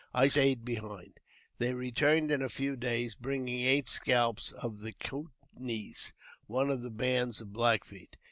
I 0.15 0.29
stayed 0.29 0.65
behind. 0.65 1.19
They 1.59 1.73
returm 1.75 2.31
in 2.31 2.41
a 2.41 2.49
few 2.49 2.75
days, 2.75 3.13
bringing 3.13 3.61
eight 3.65 3.87
scalps 3.87 4.51
of 4.51 4.79
the 4.79 4.93
Coutnees— 4.93 6.11
one 6.47 6.71
o' 6.71 6.75
the 6.77 6.89
bands 6.89 7.39
of 7.39 7.49
the 7.49 7.53
Black 7.53 7.83
Feet. 7.85 8.17